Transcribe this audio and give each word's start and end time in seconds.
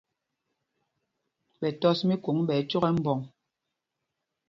Ɓɛ 1.59 1.69
tɔs 1.79 1.99
míkôŋ 2.07 2.37
ɓɛ 2.47 2.53
ɛcók 2.59 2.85
ɛ 2.89 2.91
mbɔŋ. 2.97 3.19